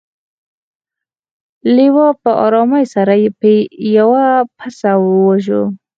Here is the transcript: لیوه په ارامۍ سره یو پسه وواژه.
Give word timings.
لیوه 1.75 2.07
په 2.21 2.31
ارامۍ 2.45 2.85
سره 2.95 3.13
یو 3.95 4.11
پسه 4.57 4.91
وواژه. 5.03 5.61